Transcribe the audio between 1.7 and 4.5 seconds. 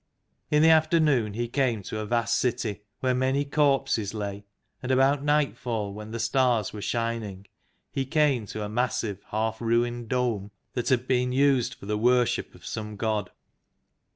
to a vast city, where many corpses lay;